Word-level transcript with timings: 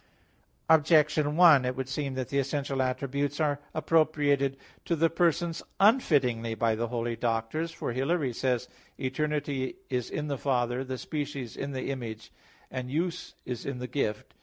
Objection 0.67 1.35
1: 1.35 1.63
It 1.63 1.75
would 1.75 1.87
seem 1.87 2.15
that 2.15 2.29
the 2.29 2.39
essential 2.39 2.81
attributes 2.81 3.39
are 3.39 3.59
appropriated 3.75 4.57
to 4.83 4.95
the 4.95 5.11
persons 5.11 5.61
unfittingly 5.79 6.55
by 6.57 6.73
the 6.73 6.87
holy 6.87 7.15
doctors. 7.15 7.69
For 7.71 7.91
Hilary 7.93 8.33
says 8.33 8.67
(De 8.97 9.11
Trin. 9.11 9.31
ii): 9.31 9.35
"Eternity 9.41 9.75
is 9.91 10.09
in 10.09 10.27
the 10.27 10.39
Father, 10.39 10.83
the 10.83 10.97
species 10.97 11.55
in 11.55 11.73
the 11.73 11.91
Image; 11.91 12.31
and 12.71 12.89
use 12.89 13.35
is 13.45 13.63
in 13.63 13.77
the 13.77 13.85
Gift." 13.85 14.33